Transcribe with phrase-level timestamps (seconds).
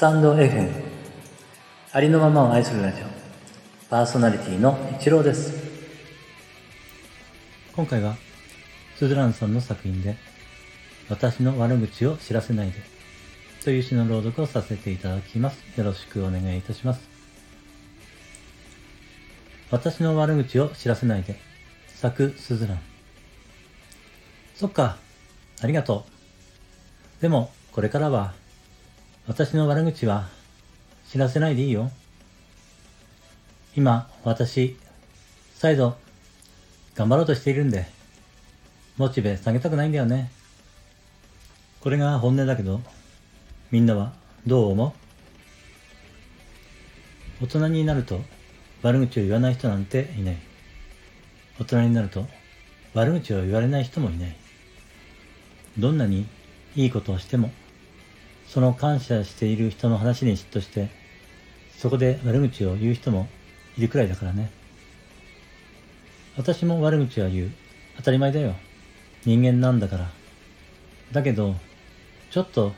[0.00, 0.72] タンド FM
[1.92, 3.04] ありのままを愛するラジオ。
[3.90, 5.52] パーソナリティの一郎です。
[7.76, 8.16] 今回は
[8.96, 10.16] スズランさんの作品で
[11.10, 12.78] 私の悪口を知らせないで
[13.62, 15.62] という詩の朗読をさせていただきます。
[15.76, 17.06] よろしくお願いいたします。
[19.70, 21.36] 私の悪口を知らせないで
[21.88, 22.80] 作スズラン。
[24.54, 24.96] そっか
[25.60, 26.06] ありがと
[27.18, 27.20] う。
[27.20, 28.32] でもこれからは
[29.30, 30.26] 私の悪口は
[31.08, 31.92] 知らせないでいいよ。
[33.76, 34.76] 今、私、
[35.54, 35.96] 再度、
[36.96, 37.86] 頑張ろうとしているんで、
[38.96, 40.32] モチベ下げたくないんだよね。
[41.80, 42.80] これが本音だけど、
[43.70, 44.12] みんなは
[44.48, 44.94] どう思
[47.40, 47.44] う？
[47.44, 48.22] 大人になると
[48.82, 50.38] 悪口を言わない人なんていない。
[51.60, 52.26] 大人になると
[52.94, 54.36] 悪口を言われない人もいない。
[55.78, 56.26] どんなに
[56.74, 57.52] いいことをしても
[58.52, 60.88] その感謝している人の話に嫉妬して、
[61.78, 63.28] そこで悪口を言う人も
[63.78, 64.50] いるくらいだからね。
[66.36, 67.52] 私も悪口は言う。
[67.98, 68.56] 当たり前だよ。
[69.24, 70.10] 人間なんだから。
[71.12, 71.54] だけど、
[72.32, 72.72] ちょっと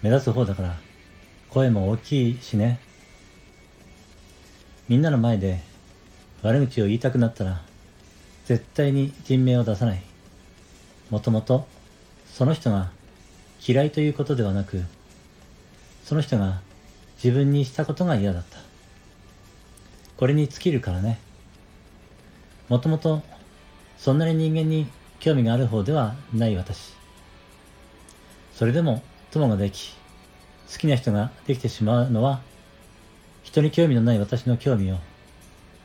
[0.00, 0.76] 目立つ方だから、
[1.50, 2.78] 声も大きいしね。
[4.88, 5.60] みんなの前で
[6.42, 7.62] 悪口を言いたくなったら、
[8.44, 10.02] 絶対に人名を出さない。
[11.10, 11.66] もともと、
[12.26, 12.92] その人が
[13.66, 14.82] 嫌いということではなく、
[16.04, 16.60] その人が
[17.22, 18.58] 自分にしたことが嫌だった。
[20.18, 21.18] これに尽きるからね。
[22.68, 23.22] もともと、
[23.96, 24.86] そんなに人間に
[25.18, 26.92] 興味がある方ではない私。
[28.54, 29.94] それでも友ができ、
[30.70, 32.42] 好きな人ができてしまうのは、
[33.42, 34.98] 人に興味のない私の興味を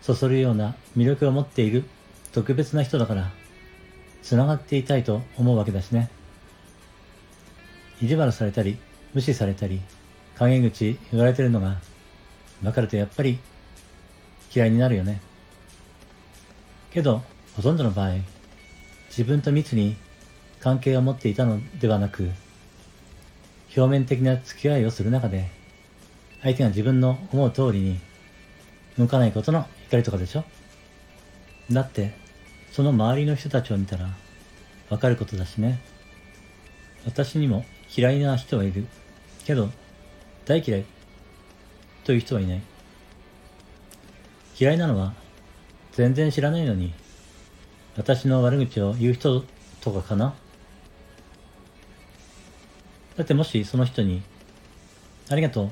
[0.02, 1.84] そそるような魅力を持っている
[2.32, 3.32] 特別な人だから、
[4.22, 6.10] 繋がっていたいと思うわけだしね。
[8.02, 8.78] 意地悪されたり、
[9.14, 9.82] 無視されたり、
[10.38, 11.78] 陰口言われてるのが
[12.64, 13.40] 分かるとやっぱり
[14.54, 15.22] 嫌いになるよね。
[16.92, 17.24] けど、
[17.56, 18.16] ほとんどの場合、
[19.10, 19.98] 自分と密に
[20.60, 22.30] 関係を持っていたのではなく、
[23.76, 25.50] 表面的な付き合いをする中で、
[26.42, 28.00] 相手が自分の思う通りに
[28.98, 30.46] 向かないことの怒りとかでしょ
[31.72, 32.14] だって、
[32.72, 34.10] その周りの人たちを見たら
[34.90, 35.80] わかることだしね。
[37.06, 37.66] 私にも
[37.96, 38.86] 嫌いな人はいる。
[39.46, 39.70] けど、
[40.46, 40.86] 大嫌い
[42.04, 42.62] という人はいない。
[44.60, 45.14] 嫌いなのは、
[45.94, 46.94] 全然知らないのに、
[47.98, 49.44] 私の悪口を言う人
[49.82, 50.34] とかかな
[53.18, 54.22] だってもしその人に、
[55.30, 55.72] ありがとう。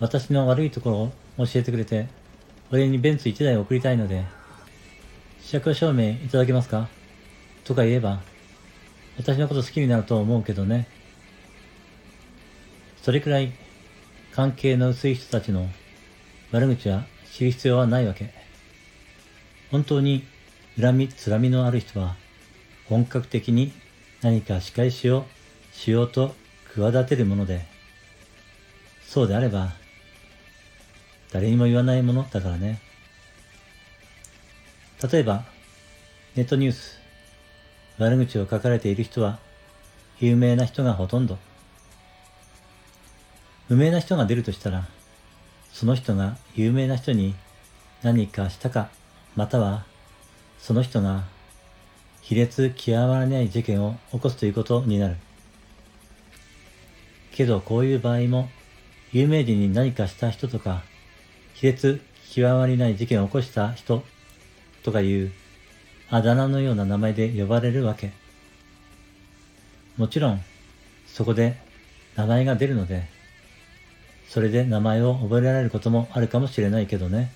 [0.00, 0.96] 私の悪いところ
[1.42, 2.08] を教えてくれて、
[2.70, 4.24] 俺にベンツ1台送りたいので、
[5.40, 6.88] 試着証明いただけますか？
[7.64, 8.20] とか言えば、
[9.16, 10.86] 私のこと好きになると思うけどね。
[13.08, 13.54] それくらい
[14.32, 15.66] 関係の薄い人たちの
[16.52, 18.34] 悪口は知る必要はないわけ。
[19.70, 20.26] 本当に
[20.78, 22.16] 恨み、つらみのある人は
[22.86, 23.72] 本格的に
[24.20, 25.24] 何か仕返しを
[25.72, 26.34] しようと
[26.74, 27.64] 企てるもので、
[29.06, 29.72] そうであれば
[31.32, 32.78] 誰にも言わないものだからね。
[35.10, 35.46] 例えば、
[36.36, 37.00] ネットニュース、
[37.96, 39.38] 悪口を書かれている人は
[40.20, 41.47] 有名な人がほとんど。
[43.68, 44.86] 無名な人が出るとしたら、
[45.72, 47.34] その人が有名な人に
[48.02, 48.88] 何かしたか、
[49.36, 49.84] または
[50.58, 51.24] その人が
[52.22, 55.16] 卑劣極まらない事件を起こすということになる。
[57.32, 58.48] けどこういう場合も、
[59.12, 60.82] 有名人に何かした人とか、
[61.54, 62.00] 卑劣
[62.30, 64.02] 極まりない事件を起こした人
[64.82, 65.32] とかいう
[66.10, 68.12] あだ名のような名前で呼ばれるわけ。
[69.98, 70.42] もちろん、
[71.06, 71.58] そこで
[72.16, 73.17] 名前が出るので、
[74.28, 77.32] それで名前を覚えられることもあるかもしれないけどね。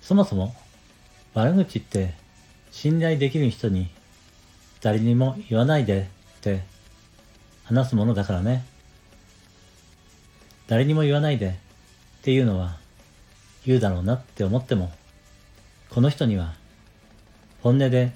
[0.00, 0.54] そもそも、
[1.34, 2.14] 悪口って
[2.70, 3.90] 信頼できる人に
[4.80, 6.08] 誰にも言わないで
[6.38, 6.62] って
[7.64, 8.64] 話すものだからね。
[10.66, 11.52] 誰にも言わないでっ
[12.22, 12.78] ていうのは
[13.66, 14.90] 言うだろうなって思っても、
[15.90, 16.54] この人には
[17.60, 18.12] 本音で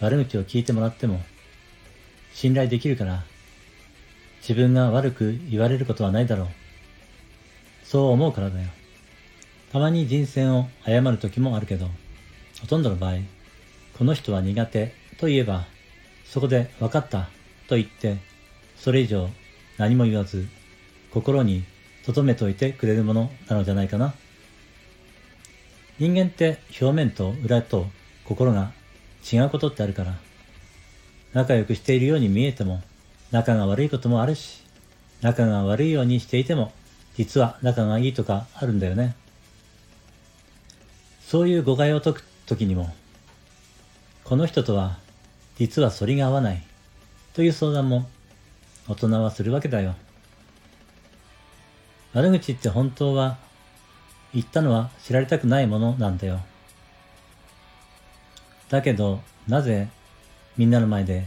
[0.00, 1.20] 悪口を聞いてもらっても
[2.32, 3.24] 信頼できるから
[4.46, 6.48] 自分が悪く言われることはないだろう。
[7.82, 8.68] そう思うからだよ。
[9.72, 11.88] たまに人選を誤る時もあるけど、
[12.60, 13.14] ほとんどの場合、
[13.96, 15.64] この人は苦手と言えば、
[16.26, 17.30] そこで分かった
[17.68, 18.18] と言って、
[18.76, 19.30] それ以上
[19.78, 20.46] 何も言わず、
[21.10, 21.64] 心に
[22.04, 24.12] 留めておいてくれるものなのじゃないかな。
[25.98, 27.86] 人間って表面と裏と
[28.26, 28.72] 心が
[29.32, 30.18] 違うことってあるから、
[31.32, 32.82] 仲良くしているように見えても、
[33.34, 34.62] 仲が悪いこともあるし、
[35.20, 36.70] 仲が悪いようにしていても、
[37.16, 39.16] 実は仲がいいとかあるんだよね。
[41.20, 42.94] そういう誤解を解くときにも、
[44.22, 44.98] この人とは
[45.56, 46.62] 実は反りが合わない
[47.32, 48.08] という相談も
[48.86, 49.96] 大人はするわけだよ。
[52.12, 53.36] 悪口って本当は
[54.32, 56.38] 言ったのは知られたくないものなんだよ。
[58.68, 59.88] だけど、なぜ
[60.56, 61.26] みんなの前で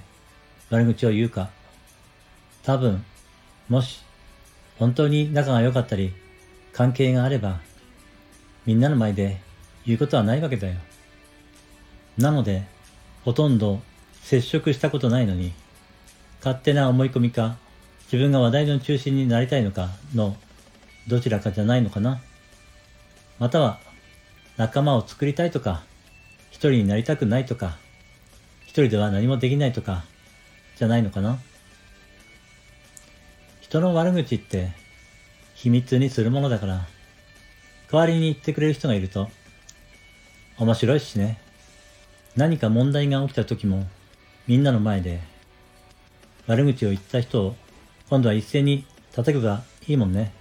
[0.70, 1.50] 悪口を言うか。
[2.68, 3.02] 多分、
[3.70, 4.02] もし
[4.78, 6.14] 本当に仲が良かったり
[6.74, 7.62] 関係があれば
[8.66, 9.40] みんなの前で
[9.86, 10.76] 言うことはないわけだよ。
[12.18, 12.66] なので、
[13.24, 13.80] ほとんど
[14.22, 15.54] 接触したことないのに、
[16.40, 17.56] 勝手な思い込みか、
[18.12, 20.36] 自分が話題の中心になりたいのかの
[21.08, 22.20] どちらかじゃないのかな。
[23.40, 23.80] または、
[24.58, 25.84] 仲間を作りたいとか、
[26.50, 27.78] 一人になりたくないとか、
[28.64, 30.04] 一人では何もできないとか、
[30.76, 31.40] じゃないのかな。
[33.68, 34.72] 人の悪口って
[35.54, 36.88] 秘密にするものだから、
[37.92, 39.30] 代わりに言ってくれる人がいると
[40.58, 41.38] 面白いしね。
[42.38, 43.86] 何か問題が起きた時も、
[44.48, 45.20] みんなの前で、
[46.46, 47.56] 悪口を言った人を、
[48.10, 50.32] 今度は一斉に叩くがいいもんね。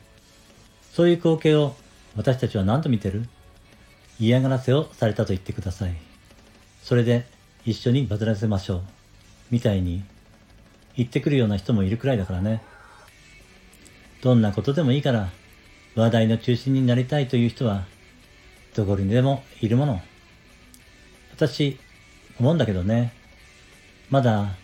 [0.92, 1.74] そういう光景を
[2.14, 3.26] 私たちは何度見てる？
[4.20, 5.96] 嫌がらせをされたと言ってください。
[6.80, 7.26] それで
[7.64, 8.82] 一緒にバズらせましょう。
[9.50, 10.04] みたいに
[10.96, 12.62] 言ってくるような人もいるくらいだからね。
[14.26, 15.30] どんなことでもいいから
[15.94, 17.84] 話題の中心になりたいという人は
[18.74, 20.00] どこにでもいるもの。
[21.32, 21.78] 私、
[22.40, 23.12] 思うんだけどね。
[24.10, 24.56] まだ、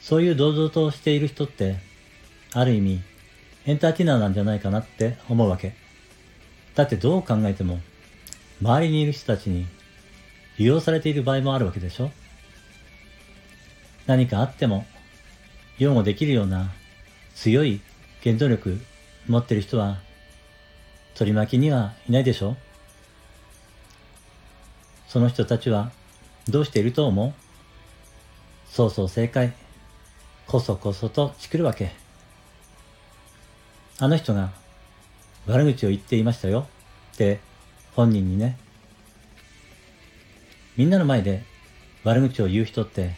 [0.00, 1.76] そういう堂々としている人って、
[2.52, 3.00] ある意味、
[3.64, 5.72] エンターテイナーなんじゃないかなって思うわけ。
[6.74, 7.78] だってどう考えても、
[8.60, 9.66] 周りにいる人たちに
[10.58, 12.10] 利用されている場合もあるわけでしょ
[14.08, 14.84] 何かあっても、
[15.78, 16.72] 擁護できるような
[17.36, 17.80] 強い
[18.22, 18.80] 原動力
[19.26, 19.98] 持ってる人は、
[21.14, 22.56] 取り巻きにはいないでしょ？
[25.08, 25.90] その人たちは
[26.48, 27.32] どうしていると思う？
[28.70, 29.52] そうそう正解。
[30.46, 31.92] こそこそとチクるわけ。
[33.98, 34.50] あの人が
[35.46, 36.66] 悪口を言っていましたよ
[37.14, 37.40] って
[37.94, 38.58] 本人にね。
[40.76, 41.44] みんなの前で
[42.04, 43.14] 悪口を言う人って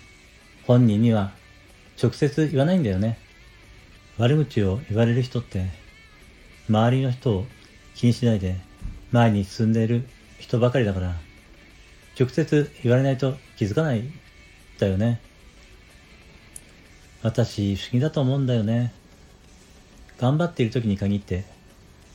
[0.66, 1.32] 本人には
[2.02, 3.18] 直接言わないんだよね。
[4.22, 5.66] 悪口を言われる人って
[6.68, 7.44] 周りの人を
[7.96, 8.54] 気にしないで
[9.10, 10.06] 前に進んでいる
[10.38, 11.16] 人ばかりだから
[12.16, 14.04] 直接言われないと気づかない
[14.78, 15.20] だよね。
[17.24, 18.92] 私、不思議だと思うんだよね。
[20.18, 21.44] 頑張っている時に限って、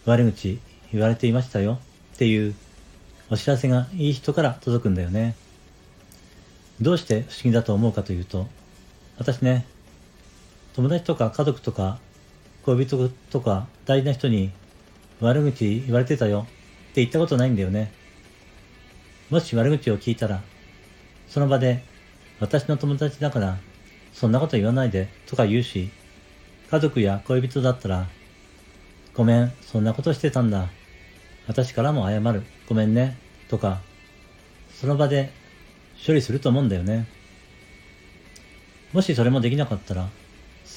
[0.06, 0.60] 悪口
[0.94, 1.80] 言われていましたよ
[2.14, 2.56] っていう
[3.30, 5.36] お知らせがいい人から届くんだよね。
[6.80, 8.48] どうして不思議だと思うかというと、
[9.18, 9.66] 私ね、
[10.78, 11.98] 友達とか家族とか
[12.64, 14.52] 恋人とか大事な人に
[15.20, 17.92] 悪口言われてたよって言ったことないんだよね。
[19.32, 20.44] もし悪口を聞いたら、
[21.28, 21.84] その場で、
[22.40, 23.58] 私の友達だから、
[24.14, 25.90] そんなこと言わないで、とか言うし、
[26.70, 28.08] 家族や恋人だったら、
[29.16, 30.70] ごめん、そんなことしてたんだ。
[31.48, 32.44] 私からも謝る。
[32.70, 33.18] ごめんね。
[33.50, 33.82] とか、
[34.80, 35.32] その場で
[36.06, 37.08] 処理すると思うんだよね。
[38.94, 40.08] もしそれもできなかったら、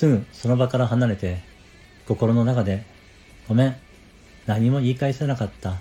[0.00, 1.42] すぐその場から離れて、
[2.08, 2.86] 心の中で、
[3.46, 3.76] ごめん、
[4.46, 5.72] 何も言い返せなかった。
[5.72, 5.74] っ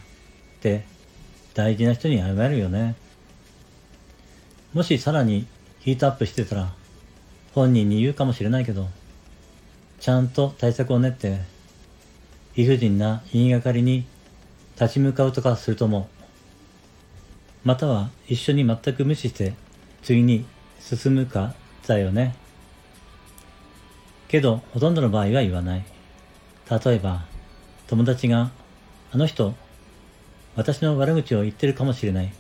[0.59, 0.83] て
[1.53, 2.97] 大事な人に謝るよね。
[4.73, 5.47] もしさらに
[5.79, 6.73] ヒートアップしてたら、
[7.53, 8.89] 本人に言うかもしれないけど、
[10.01, 11.39] ちゃんと対策を練って、
[12.57, 14.05] 理不尽な言いがかりに
[14.77, 16.05] 立ち向かうとかすると思う。
[17.63, 19.53] または一緒に全く無視して
[20.03, 20.45] 次に
[20.81, 21.53] 進むか
[21.87, 22.48] だよね。
[24.29, 25.83] けど、ほとんどの場合は言わない。
[26.85, 27.25] 例えば、
[27.87, 28.51] 友達が、
[29.11, 29.55] あの人、
[30.55, 32.31] 私の悪口を言ってるかもしれない。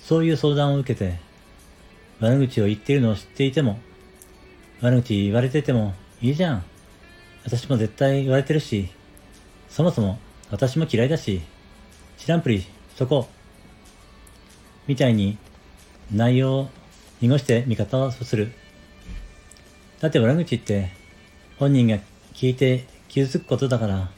[0.00, 1.18] そういう相談を受けて、
[2.18, 3.78] 悪口を言っているのを知っていても、
[4.80, 6.64] 悪口言われててもいいじゃん。
[7.44, 8.88] 私も絶対言われてるし、
[9.68, 10.18] そもそも
[10.50, 11.42] 私も嫌いだし、
[12.16, 13.28] 知らんぷりしとこ。
[14.88, 15.38] みたいに
[16.12, 16.70] 内容を
[17.20, 18.52] 濁して味方をする。
[20.00, 20.90] だって悪口って
[21.58, 21.98] 本人が
[22.32, 24.10] 聞いて傷つくことだから、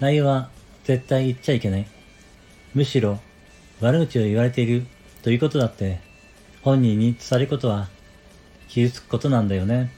[0.00, 0.50] 内容は
[0.84, 1.86] 絶対言っちゃいけない。
[2.74, 3.18] むしろ
[3.80, 4.86] 悪口を言われている
[5.22, 6.00] ということだって
[6.62, 7.88] 本人に伝えることは
[8.68, 9.90] 傷つくことなんだよね。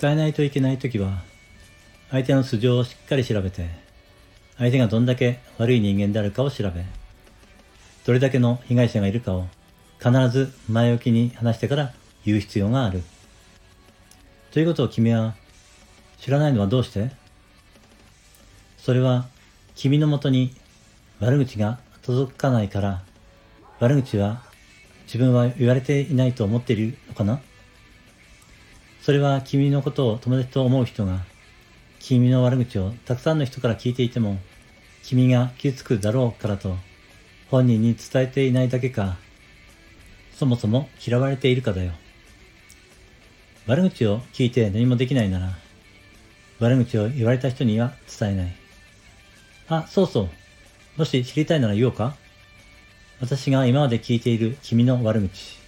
[0.00, 1.22] 伝えないといけないときは
[2.10, 3.70] 相手の素性をしっかり調べて
[4.58, 6.84] 相手がどんだけ悪い人間であるかを調べ
[8.04, 9.46] どれだけの被害者がいるかを
[9.98, 11.94] 必ず前置きに話してから
[12.26, 13.02] 言う必要がある。
[14.50, 15.34] ということを君は
[16.18, 17.10] 知らないのはどうして？
[18.78, 19.26] それは
[19.74, 20.54] 君のもとに
[21.20, 23.02] 悪口が届かないから。
[23.78, 24.42] 悪口は
[25.04, 27.40] 自分は言われていないと思っているのかな？
[29.02, 31.20] それは君のことを友達と思う人が
[32.00, 34.38] 君の悪口をたくさんの人から聞いていても
[35.02, 36.76] 君が傷つくだろうからと
[37.50, 39.16] 本人に伝えていないだけか。
[40.34, 41.92] そもそも嫌われているかだよ。
[43.68, 45.50] 悪口を聞いて何もできないなら
[46.58, 48.68] 悪口を言われた人には伝えない
[49.70, 50.28] あ、そうそう。
[50.96, 52.16] もし知りたいなら言おうか
[53.20, 55.58] 私が今まで聞いている君の悪口。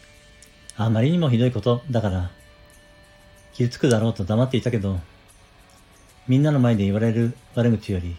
[0.76, 2.30] あまりにもひどいことだから、
[3.52, 4.98] 傷つくだろうと黙っていたけど、
[6.26, 8.16] みんなの前で言われる悪口より、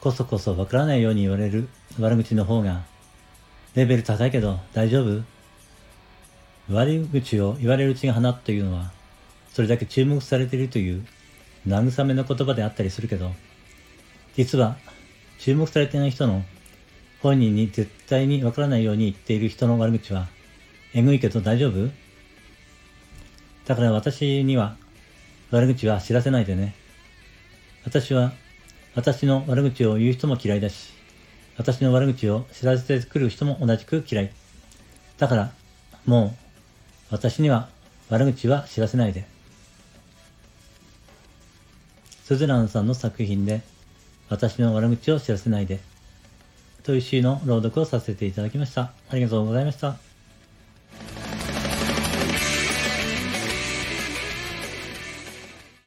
[0.00, 1.68] こそこそわからないように言われる
[2.00, 2.84] 悪口の方が、
[3.74, 5.22] レベル高いけど大丈夫
[6.68, 8.90] 悪口を言われるうちが花というのは、
[9.52, 11.06] それだけ注目されているという
[11.66, 13.32] 慰めの言葉であったりするけど、
[14.36, 14.76] 実は
[15.38, 16.42] 注目されていない人の
[17.22, 20.28] 本人に絶対にわからないように言っている人の悪口は、
[20.94, 21.90] えぐいけど大丈夫？
[23.66, 24.76] だから私には
[25.50, 26.74] 悪口は知らせないでね。
[27.84, 28.32] 私は
[28.94, 30.92] 私の悪口を言う人も嫌いだし、
[31.56, 34.32] 私の悪口を知らせてくる人も同じく嫌い。
[35.18, 35.52] だから、
[36.04, 36.45] もう
[37.10, 37.68] 私には
[38.08, 39.26] 悪口は知らせないで。
[42.24, 43.62] スズランさんの作品で
[44.28, 45.80] 私の悪口を知らせないで。
[46.82, 48.92] という詩の朗読をさせていただきました。
[49.10, 50.05] ありがとうございました。